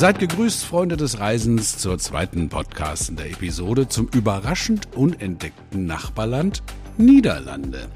[0.00, 6.62] Seid gegrüßt, Freunde des Reisens, zur zweiten Podcast in der Episode zum überraschend unentdeckten Nachbarland
[6.96, 7.86] Niederlande.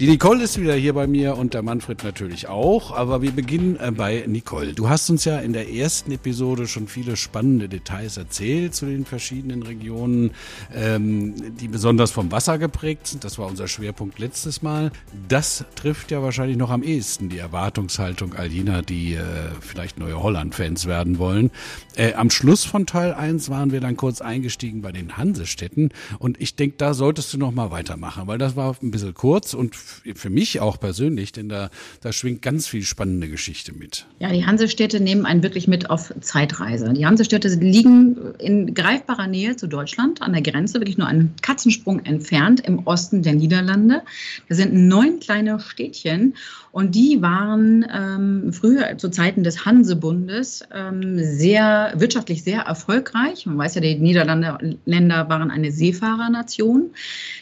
[0.00, 3.76] Die Nicole ist wieder hier bei mir und der Manfred natürlich auch, aber wir beginnen
[3.80, 4.72] äh, bei Nicole.
[4.72, 9.04] Du hast uns ja in der ersten Episode schon viele spannende Details erzählt zu den
[9.04, 10.30] verschiedenen Regionen,
[10.72, 13.24] ähm, die besonders vom Wasser geprägt sind.
[13.24, 14.92] Das war unser Schwerpunkt letztes Mal.
[15.26, 19.24] Das trifft ja wahrscheinlich noch am ehesten die Erwartungshaltung all jener, die äh,
[19.60, 21.50] vielleicht neue Holland-Fans werden wollen.
[21.96, 25.88] Äh, am Schluss von Teil 1 waren wir dann kurz eingestiegen bei den Hansestädten
[26.20, 29.54] und ich denke, da solltest du noch mal weitermachen, weil das war ein bisschen kurz
[29.54, 29.74] und
[30.14, 31.70] für mich auch persönlich, denn da,
[32.00, 34.06] da schwingt ganz viel spannende Geschichte mit.
[34.18, 36.92] Ja, die Hansestädte nehmen einen wirklich mit auf Zeitreise.
[36.92, 42.00] Die Hansestädte liegen in greifbarer Nähe zu Deutschland, an der Grenze, wirklich nur einen Katzensprung
[42.04, 44.02] entfernt im Osten der Niederlande.
[44.48, 46.34] Da sind neun kleine Städtchen
[46.70, 53.46] und die waren ähm, früher zu Zeiten des Hansebundes ähm, sehr wirtschaftlich sehr erfolgreich.
[53.46, 56.90] Man weiß ja, die Niederländer waren eine Seefahrernation.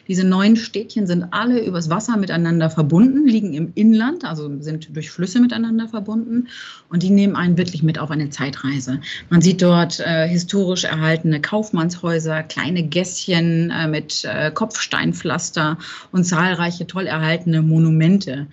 [0.09, 5.11] Diese neun Städtchen sind alle übers Wasser miteinander verbunden, liegen im Inland, also sind durch
[5.11, 6.49] Flüsse miteinander verbunden.
[6.91, 9.01] Und die nehmen einen wirklich mit auf eine Zeitreise.
[9.31, 15.79] Man sieht dort äh, historisch erhaltene Kaufmannshäuser, kleine Gässchen äh, mit äh, Kopfsteinpflaster
[16.13, 18.47] und zahlreiche toll erhaltene Monumente.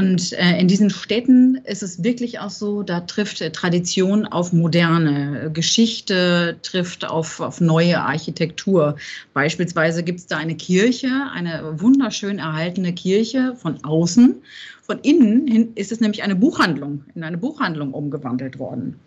[0.00, 4.50] Und äh, in diesen Städten ist es wirklich auch so, da trifft äh, Tradition auf
[4.50, 8.96] moderne, Geschichte trifft auf, auf neue Architektur.
[9.34, 14.36] Beispielsweise gibt es da eine Kirche, eine wunderschön erhaltene Kirche von außen.
[14.80, 18.98] Von innen hin ist es nämlich eine Buchhandlung, in eine Buchhandlung umgewandelt worden.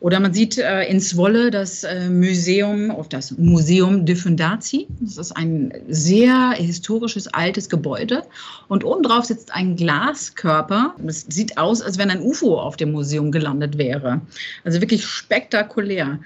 [0.00, 4.88] Oder man sieht äh, in Zwolle das äh, Museum, das Museum de Fundatie.
[5.00, 8.22] Das ist ein sehr historisches altes Gebäude.
[8.68, 10.94] Und obendrauf sitzt ein Glaskörper.
[11.06, 14.22] Es sieht aus, als wenn ein UFO auf dem Museum gelandet wäre.
[14.64, 16.18] Also wirklich spektakulär.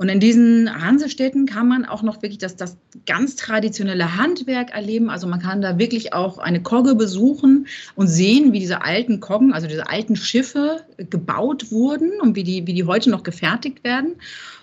[0.00, 5.10] Und in diesen Hansestädten kann man auch noch wirklich das, das ganz traditionelle Handwerk erleben.
[5.10, 7.66] Also man kann da wirklich auch eine Kogge besuchen
[7.96, 12.66] und sehen, wie diese alten Koggen, also diese alten Schiffe gebaut wurden und wie die,
[12.66, 14.14] wie die heute noch gefertigt werden.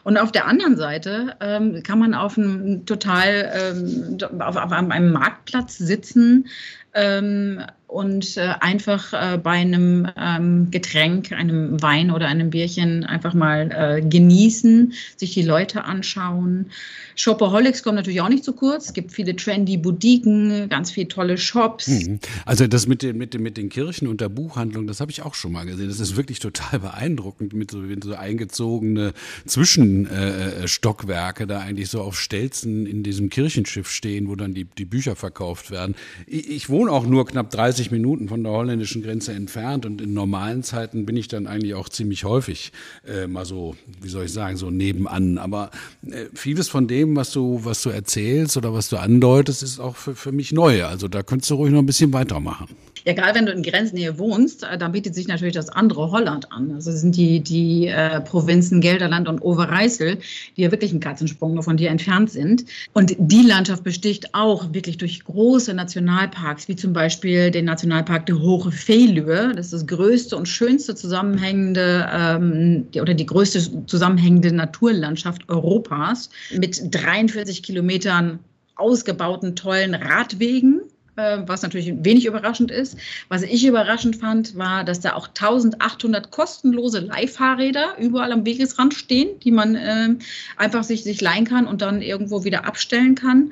[0.03, 5.11] Und auf der anderen Seite ähm, kann man auf einem total ähm, auf, auf einem
[5.11, 6.47] Marktplatz sitzen,
[6.95, 13.33] ähm, und äh, einfach äh, bei einem ähm, Getränk, einem Wein oder einem Bierchen einfach
[13.33, 16.69] mal äh, genießen, sich die Leute anschauen.
[17.15, 18.87] Shopaholics kommen natürlich auch nicht zu kurz.
[18.87, 21.87] Es gibt viele trendy Boutiquen, ganz viele tolle Shops.
[21.87, 22.19] Mhm.
[22.45, 25.21] Also das mit den, mit, den, mit den Kirchen und der Buchhandlung, das habe ich
[25.21, 25.87] auch schon mal gesehen.
[25.87, 29.13] Das ist wirklich total beeindruckend, mit so, so eingezogene
[29.45, 34.85] Zwischenstockwerke äh, da eigentlich so auf Stelzen in diesem Kirchenschiff stehen, wo dann die, die
[34.85, 35.95] Bücher verkauft werden.
[36.27, 40.01] Ich, ich wohne auch nur knapp 30 30 Minuten von der holländischen Grenze entfernt und
[40.01, 42.71] in normalen Zeiten bin ich dann eigentlich auch ziemlich häufig
[43.07, 45.37] äh, mal so, wie soll ich sagen, so nebenan.
[45.37, 45.69] Aber
[46.09, 49.95] äh, vieles von dem, was du, was du erzählst oder was du andeutest, ist auch
[49.95, 50.85] für, für mich neu.
[50.85, 52.67] Also da könntest du ruhig noch ein bisschen weitermachen.
[53.07, 56.51] Ja, gerade wenn du in Grenznähe wohnst, äh, dann bietet sich natürlich das andere Holland
[56.51, 56.73] an.
[56.73, 60.17] Also sind die, die äh, Provinzen Gelderland und Overijssel,
[60.57, 62.65] die ja wirklich einen Katzensprung von dir entfernt sind.
[62.91, 68.39] Und die Landschaft besticht auch wirklich durch große Nationalparks, wie zum Beispiel den Nationalpark der
[68.39, 69.53] Hohe Veluwe.
[69.55, 76.81] Das ist das größte und schönste zusammenhängende ähm, oder die größte zusammenhängende Naturlandschaft Europas mit
[76.91, 78.39] 43 Kilometern
[78.75, 80.81] ausgebauten tollen Radwegen
[81.17, 82.95] äh, was natürlich wenig überraschend ist.
[83.27, 89.39] Was ich überraschend fand, war, dass da auch 1800 kostenlose Leihfahrräder überall am Wegesrand stehen,
[89.39, 90.09] die man äh,
[90.57, 93.51] einfach sich, sich leihen kann und dann irgendwo wieder abstellen kann.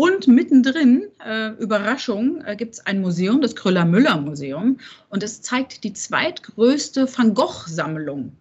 [0.00, 4.78] Und mittendrin, äh, Überraschung, äh, gibt es ein Museum, das Kröller-Müller-Museum.
[5.10, 8.32] Und es zeigt die zweitgrößte Van Gogh-Sammlung.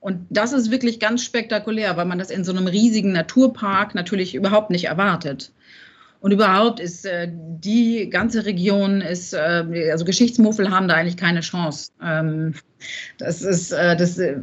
[0.00, 4.34] Und das ist wirklich ganz spektakulär, weil man das in so einem riesigen Naturpark natürlich
[4.34, 5.52] überhaupt nicht erwartet.
[6.20, 11.40] Und überhaupt ist äh, die ganze Region ist, äh, also Geschichtsmuffel haben da eigentlich keine
[11.40, 11.92] Chance.
[12.02, 12.54] Ähm,
[13.18, 14.36] das ist, äh, das, äh,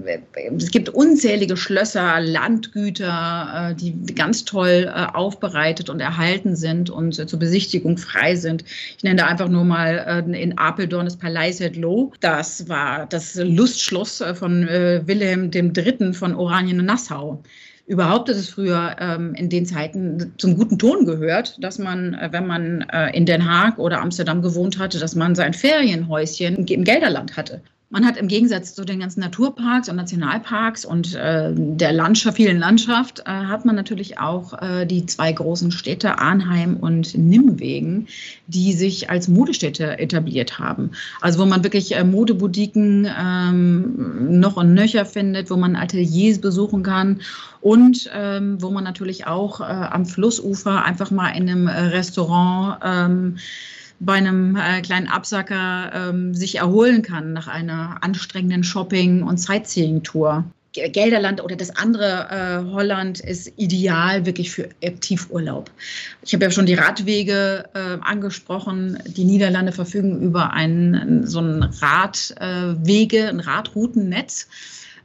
[0.58, 7.14] es gibt unzählige Schlösser, Landgüter, äh, die ganz toll äh, aufbereitet und erhalten sind und
[7.30, 8.64] zur Besichtigung frei sind.
[8.98, 12.12] Ich nenne da einfach nur mal in Apeldoorn das Palais het Loo.
[12.22, 16.14] Das war das Lustschloss von Wilhelm III.
[16.14, 17.42] von Oranien-Nassau.
[17.88, 22.30] Überhaupt ist es früher ähm, in den Zeiten zum guten Ton gehört, dass man, äh,
[22.32, 26.84] wenn man äh, in Den Haag oder Amsterdam gewohnt hatte, dass man sein Ferienhäuschen im
[26.84, 27.62] Gelderland hatte.
[27.90, 32.58] Man hat im Gegensatz zu den ganzen Naturparks und Nationalparks und äh, der Landschaft, vielen
[32.58, 38.08] Landschaft, äh, hat man natürlich auch äh, die zwei großen Städte Arnheim und Nimwegen,
[38.48, 40.92] die sich als Modestädte etabliert haben.
[41.22, 46.82] Also wo man wirklich äh, Modeboutiquen ähm, noch und nöcher findet, wo man Ateliers besuchen
[46.82, 47.22] kann
[47.62, 52.80] und ähm, wo man natürlich auch äh, am Flussufer einfach mal in einem äh, Restaurant
[52.84, 53.38] ähm,
[54.00, 60.46] bei einem äh, kleinen Absacker ähm, sich erholen kann nach einer anstrengenden Shopping- und Sightseeing-Tour.
[60.74, 65.72] Gelderland oder das andere äh, Holland ist ideal wirklich für Aktivurlaub.
[66.22, 69.00] Ich habe ja schon die Radwege äh, angesprochen.
[69.06, 74.48] Die Niederlande verfügen über ein so ein Radwege, ein Radroutennetz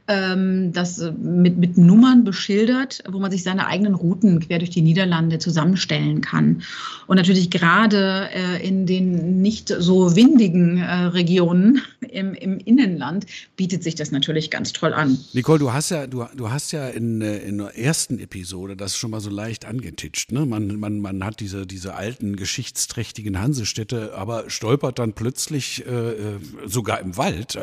[0.07, 4.71] ähm, das äh, mit, mit Nummern beschildert, wo man sich seine eigenen Routen quer durch
[4.71, 6.63] die Niederlande zusammenstellen kann.
[7.07, 13.25] Und natürlich gerade äh, in den nicht so windigen äh, Regionen im, im Innenland
[13.55, 15.17] bietet sich das natürlich ganz toll an.
[15.33, 18.95] Nicole, du hast ja, du, du hast ja in, äh, in der ersten Episode das
[18.95, 20.31] schon mal so leicht angetitscht.
[20.31, 20.45] Ne?
[20.45, 26.39] Man, man, man hat diese, diese alten, geschichtsträchtigen Hansestädte, aber stolpert dann plötzlich äh, äh
[26.65, 27.57] sogar im Wald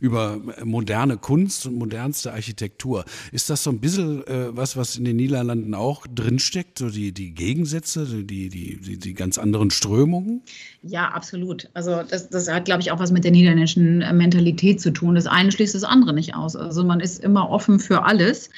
[0.00, 3.04] über moderne Kunst und modernste Architektur.
[3.32, 7.12] Ist das so ein bisschen äh, was, was in den Niederlanden auch drinsteckt, so die,
[7.12, 10.42] die Gegensätze, die, die, die, die ganz anderen Strömungen?
[10.82, 11.68] Ja, absolut.
[11.74, 15.14] Also das, das hat, glaube ich, auch was mit der niederländischen Mentalität zu tun.
[15.14, 16.56] Das eine schließt das andere nicht aus.
[16.56, 18.50] Also man ist immer offen für alles.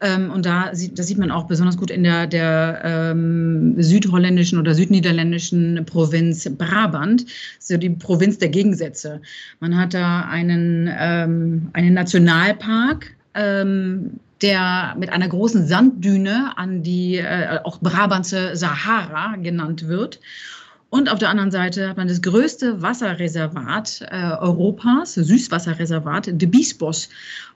[0.00, 4.58] Ähm, und da sieht, das sieht man auch besonders gut in der, der ähm, südholländischen
[4.58, 7.26] oder südniederländischen Provinz Brabant,
[7.58, 9.20] so die Provinz der Gegensätze.
[9.60, 17.16] Man hat da einen, ähm, einen Nationalpark, ähm, der mit einer großen Sanddüne an die
[17.16, 20.18] äh, auch Brabantse Sahara genannt wird.
[20.90, 27.08] Und auf der anderen Seite hat man das größte Wasserreservat äh, Europas, Süßwasserreservat, de Biesbos,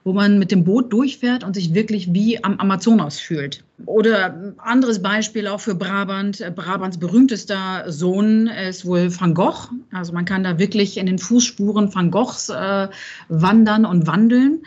[0.05, 3.61] wo man mit dem Boot durchfährt und sich wirklich wie am Amazonas fühlt.
[3.85, 6.41] Oder anderes Beispiel auch für Brabant.
[6.55, 9.69] Brabants berühmtester Sohn ist wohl Van Gogh.
[9.91, 12.87] Also man kann da wirklich in den Fußspuren Van Goghs äh,
[13.27, 14.61] wandern und wandeln.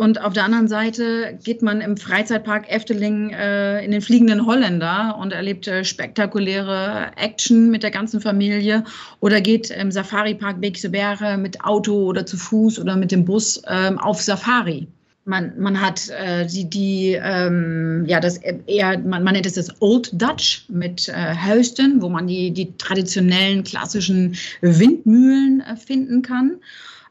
[0.00, 5.14] Und auf der anderen Seite geht man im Freizeitpark Efteling äh, in den fliegenden Holländer
[5.20, 8.82] und erlebt äh, spektakuläre Action mit der ganzen Familie
[9.20, 13.60] oder geht im Safari-Park Beekse Berge mit Auto oder zu Fuß oder mit dem Bus
[13.68, 14.88] ähm, auf Safari.
[15.26, 19.82] Man, man hat äh, die, die ähm, ja, das eher, man, man nennt es das
[19.82, 26.56] Old Dutch mit äh, Heusden, wo man die, die traditionellen klassischen Windmühlen äh, finden kann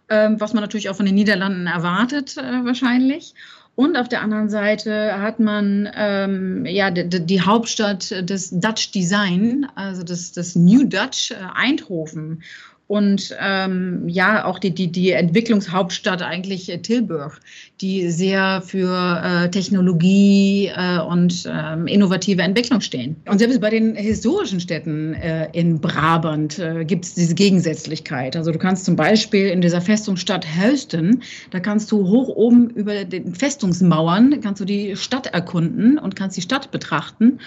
[0.10, 3.34] was man natürlich auch von den Niederlanden erwartet äh, wahrscheinlich.
[3.76, 10.04] Und auf der anderen Seite hat man ähm, ja die, Hauptstadt des Dutch Design, also
[10.04, 12.44] das, das New Dutch äh, Eindhoven
[12.90, 17.40] und ähm, ja auch die, die, die Entwicklungshauptstadt eigentlich äh, Tilburg,
[17.82, 23.16] die sehr für äh, Technologie äh, und ähm, innovative Entwicklung stehen.
[23.28, 28.36] Und selbst bei den historischen Städten äh, in Brabant äh, gibt es diese Gegensätzlichkeit.
[28.36, 31.22] Also du kannst zum Beispiel in dieser Festungsstadt Hölsten,
[31.52, 36.38] da kannst du hoch oben über den Festungsmauern, kannst du die Stadt erkunden und kannst
[36.38, 37.40] die Stadt betrachten.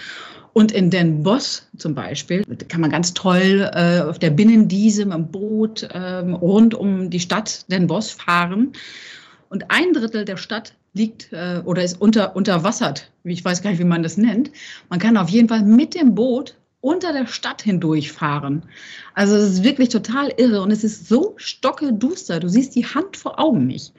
[0.53, 5.15] Und in Den Bosch zum Beispiel kann man ganz toll äh, auf der Binnendiese mit
[5.15, 8.73] dem Boot ähm, rund um die Stadt Den Bosch fahren.
[9.49, 13.11] Und ein Drittel der Stadt liegt äh, oder ist unter, unterwassert.
[13.23, 14.51] Ich weiß gar nicht, wie man das nennt.
[14.89, 18.63] Man kann auf jeden Fall mit dem Boot unter der Stadt hindurchfahren.
[19.15, 22.39] Also es ist wirklich total irre und es ist so stockeduster.
[22.39, 23.93] Du siehst die Hand vor Augen nicht.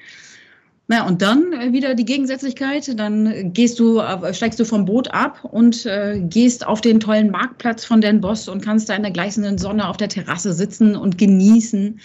[0.87, 2.99] Na, und dann äh, wieder die Gegensätzlichkeit.
[2.99, 7.31] Dann gehst du, äh, steigst du vom Boot ab und äh, gehst auf den tollen
[7.31, 10.95] Marktplatz von Den Boss und kannst da in der gleißenden Sonne auf der Terrasse sitzen
[10.95, 12.01] und genießen.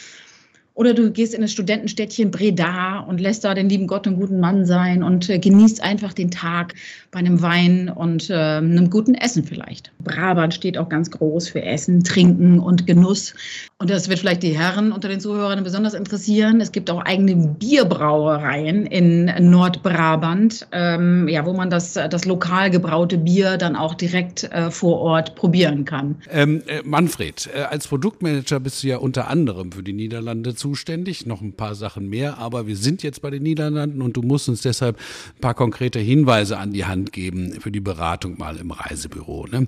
[0.80, 4.40] Oder du gehst in das Studentenstädtchen Breda und lässt da den lieben Gott einen guten
[4.40, 6.74] Mann sein und äh, genießt einfach den Tag
[7.12, 9.92] bei einem Wein und äh, einem guten Essen vielleicht.
[10.02, 13.34] Brabant steht auch ganz groß für Essen, Trinken und Genuss.
[13.78, 16.62] Und das wird vielleicht die Herren unter den Zuhörern besonders interessieren.
[16.62, 23.18] Es gibt auch eigene Bierbrauereien in Nordbrabant, ähm, ja, wo man das, das lokal gebraute
[23.18, 26.16] Bier dann auch direkt äh, vor Ort probieren kann.
[26.30, 30.69] Ähm, äh, Manfred, äh, als Produktmanager bist du ja unter anderem für die Niederlande zu
[30.70, 34.22] zuständig, noch ein paar Sachen mehr, aber wir sind jetzt bei den Niederlanden und du
[34.22, 34.98] musst uns deshalb
[35.36, 39.48] ein paar konkrete Hinweise an die Hand geben für die Beratung mal im Reisebüro.
[39.48, 39.66] Ne?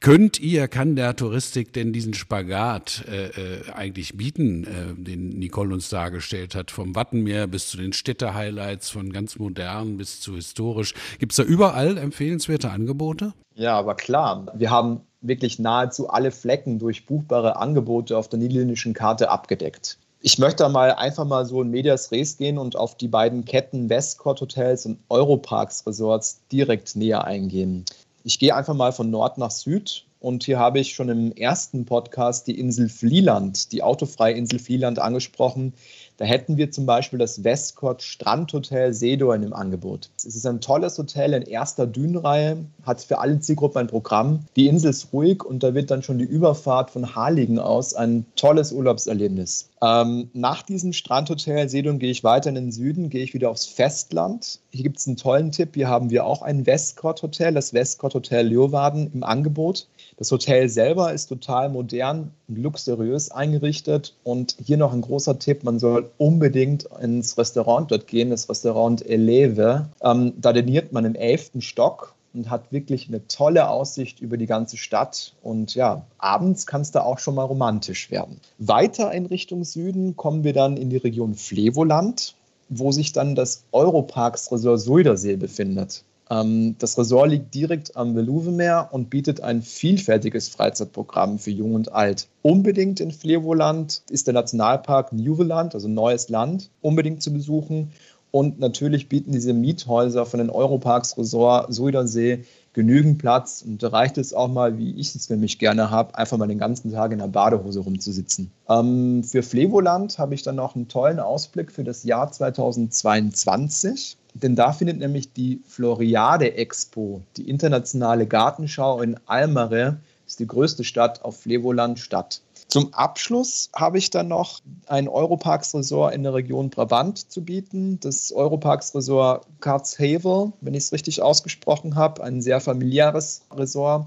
[0.00, 5.74] Könnt ihr, kann der Touristik denn diesen Spagat äh, äh, eigentlich bieten, äh, den Nicole
[5.74, 10.94] uns dargestellt hat, vom Wattenmeer bis zu den Städte-Highlights, von ganz modern bis zu historisch?
[11.18, 13.34] Gibt es da überall empfehlenswerte Angebote?
[13.54, 14.46] Ja, aber klar.
[14.54, 19.98] Wir haben wirklich nahezu alle Flecken durch buchbare Angebote auf der niederländischen Karte abgedeckt.
[20.24, 23.90] Ich möchte mal einfach mal so in Medias Res gehen und auf die beiden Ketten
[23.90, 27.84] Westcourt Hotels und Europarks Resorts direkt näher eingehen.
[28.22, 31.86] Ich gehe einfach mal von Nord nach Süd und hier habe ich schon im ersten
[31.86, 35.72] Podcast die Insel Flieland, die autofreie Insel Flieland angesprochen.
[36.18, 40.08] Da hätten wir zum Beispiel das Westcourt Strandhotel Sedorn im Angebot.
[40.16, 44.44] Es ist ein tolles Hotel in erster Dünenreihe, hat für alle Zielgruppen ein Programm.
[44.54, 48.24] Die Insel ist ruhig und da wird dann schon die Überfahrt von Harlingen aus ein
[48.36, 49.71] tolles Urlaubserlebnis.
[49.82, 53.66] Ähm, nach diesem Strandhotel Sedon gehe ich weiter in den Süden, gehe ich wieder aufs
[53.66, 54.60] Festland.
[54.70, 55.70] Hier gibt es einen tollen Tipp.
[55.74, 59.88] Hier haben wir auch ein Westcourt Hotel, das Westcourt Hotel Leeuwarden im Angebot.
[60.18, 64.14] Das Hotel selber ist total modern und luxuriös eingerichtet.
[64.22, 69.04] Und hier noch ein großer Tipp: Man soll unbedingt ins Restaurant dort gehen, das Restaurant
[69.04, 69.88] Eleve.
[70.00, 74.46] Ähm, da diniert man im elften Stock und hat wirklich eine tolle Aussicht über die
[74.46, 75.34] ganze Stadt.
[75.42, 78.40] Und ja, abends kann es da auch schon mal romantisch werden.
[78.58, 82.34] Weiter in Richtung Süden kommen wir dann in die Region Flevoland,
[82.68, 86.04] wo sich dann das Europarks Resort Suldersee befindet.
[86.32, 91.92] Ähm, das Resort liegt direkt am Veluwemeer und bietet ein vielfältiges Freizeitprogramm für Jung und
[91.92, 92.28] Alt.
[92.40, 97.92] Unbedingt in Flevoland ist der Nationalpark Newland, also Neues Land, unbedingt zu besuchen.
[98.32, 103.62] Und natürlich bieten diese Miethäuser von den Europarks Resort Suidersee genügend Platz.
[103.62, 106.58] Und da reicht es auch mal, wie ich es nämlich gerne habe, einfach mal den
[106.58, 108.50] ganzen Tag in der Badehose rumzusitzen.
[108.70, 114.16] Ähm, für Flevoland habe ich dann noch einen tollen Ausblick für das Jahr 2022.
[114.34, 120.84] Denn da findet nämlich die Floriade Expo, die internationale Gartenschau in Almere, ist die größte
[120.84, 122.40] Stadt auf Flevoland, statt.
[122.68, 128.00] Zum Abschluss habe ich dann noch ein Europarks Resort in der Region Brabant zu bieten.
[128.00, 134.06] Das Europarks Resort Katzhevel, wenn ich es richtig ausgesprochen habe, ein sehr familiäres Resort.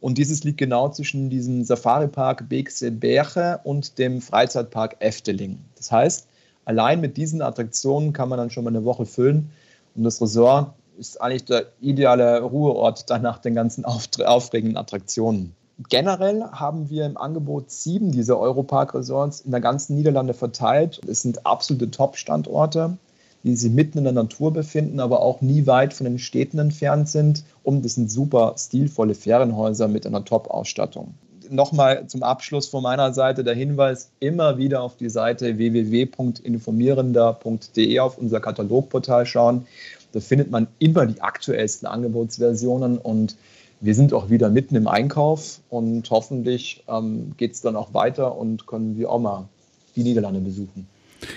[0.00, 5.60] Und dieses liegt genau zwischen diesem Safari-Park Beekse Berge und dem Freizeitpark Efteling.
[5.76, 6.26] Das heißt,
[6.64, 9.52] allein mit diesen Attraktionen kann man dann schon mal eine Woche füllen.
[9.94, 13.84] Und das Resort ist eigentlich der ideale Ruheort dann nach den ganzen
[14.24, 15.54] aufregenden Attraktionen.
[15.88, 21.00] Generell haben wir im Angebot sieben dieser Europark-Resorts in der ganzen Niederlande verteilt.
[21.06, 22.98] Es sind absolute Top-Standorte,
[23.42, 27.08] die sich mitten in der Natur befinden, aber auch nie weit von den Städten entfernt
[27.08, 27.44] sind.
[27.62, 31.14] Und es sind super stilvolle Ferienhäuser mit einer Top-Ausstattung.
[31.48, 38.18] Nochmal zum Abschluss von meiner Seite der Hinweis, immer wieder auf die Seite www.informierender.de auf
[38.18, 39.66] unser Katalogportal schauen.
[40.12, 43.36] Da findet man immer die aktuellsten Angebotsversionen und
[43.82, 48.36] wir sind auch wieder mitten im Einkauf und hoffentlich ähm, geht es dann auch weiter
[48.36, 49.48] und können wir auch mal
[49.96, 50.86] die Niederlande besuchen.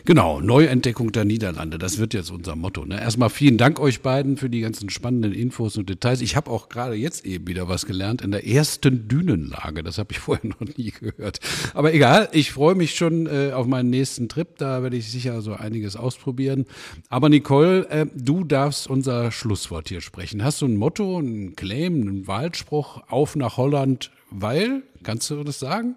[0.05, 2.85] Genau, Neuentdeckung der Niederlande, das wird jetzt unser Motto.
[2.85, 2.99] Ne?
[2.99, 6.21] Erstmal vielen Dank euch beiden für die ganzen spannenden Infos und Details.
[6.21, 9.83] Ich habe auch gerade jetzt eben wieder was gelernt in der ersten Dünenlage.
[9.83, 11.39] Das habe ich vorher noch nie gehört.
[11.73, 14.57] Aber egal, ich freue mich schon äh, auf meinen nächsten Trip.
[14.57, 16.65] Da werde ich sicher so einiges ausprobieren.
[17.09, 20.43] Aber Nicole, äh, du darfst unser Schlusswort hier sprechen.
[20.43, 25.59] Hast du ein Motto, einen Claim, einen Wahlspruch auf nach Holland, weil Kannst du das
[25.59, 25.95] sagen?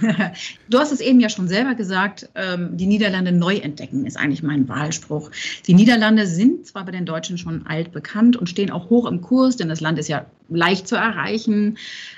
[0.70, 4.42] du hast es eben ja schon selber gesagt, ähm, die Niederlande neu entdecken ist eigentlich
[4.42, 5.30] mein Wahlspruch.
[5.66, 9.20] Die Niederlande sind zwar bei den Deutschen schon alt bekannt und stehen auch hoch im
[9.20, 11.76] Kurs, denn das Land ist ja leicht zu erreichen.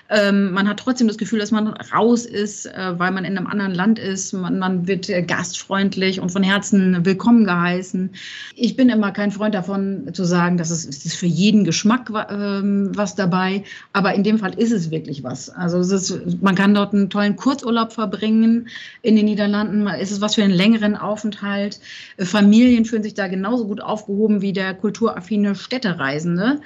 [0.09, 3.47] Ähm, man hat trotzdem das Gefühl, dass man raus ist, äh, weil man in einem
[3.47, 4.33] anderen Land ist.
[4.33, 8.11] Man, wird äh, gastfreundlich und von Herzen willkommen geheißen.
[8.55, 12.11] Ich bin immer kein Freund davon zu sagen, dass es, es ist für jeden Geschmack
[12.11, 15.51] äh, was dabei, aber in dem Fall ist es wirklich was.
[15.51, 18.69] Also es ist man kann dort einen tollen Kurzurlaub verbringen
[19.03, 19.87] in den Niederlanden.
[19.87, 21.81] Ist es was für einen längeren Aufenthalt?
[22.19, 26.61] Familien fühlen sich da genauso gut aufgehoben wie der kulturaffine Städtereisende.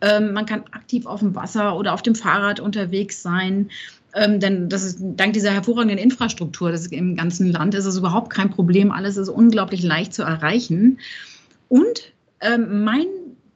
[0.00, 3.70] Ähm, man kann aktiv auf dem Wasser oder auf dem Fahrrad unterwegs sein.
[4.14, 8.30] Ähm, denn das ist dank dieser hervorragenden Infrastruktur das im ganzen Land ist es überhaupt
[8.30, 8.92] kein Problem.
[8.92, 10.98] Alles ist unglaublich leicht zu erreichen.
[11.68, 13.06] Und ähm, mein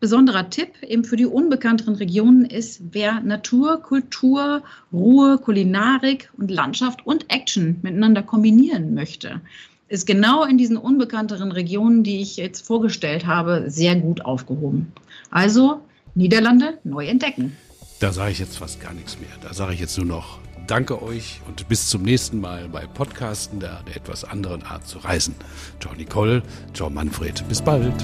[0.00, 4.62] besonderer Tipp eben für die unbekannteren Regionen ist, wer Natur, Kultur,
[4.92, 9.40] Ruhe, Kulinarik und Landschaft und Action miteinander kombinieren möchte,
[9.88, 14.92] ist genau in diesen unbekannteren Regionen, die ich jetzt vorgestellt habe, sehr gut aufgehoben.
[15.30, 15.80] Also
[16.14, 17.56] Niederlande neu entdecken.
[18.00, 19.30] Da sage ich jetzt fast gar nichts mehr.
[19.42, 20.38] Da sage ich jetzt nur noch
[20.68, 24.98] Danke euch und bis zum nächsten Mal bei Podcasten der, der etwas anderen Art zu
[24.98, 25.34] reisen.
[25.80, 26.42] Ciao Nicole,
[26.74, 27.94] ciao Manfred, bis bald.